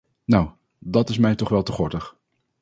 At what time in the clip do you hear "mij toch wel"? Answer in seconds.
1.17-1.63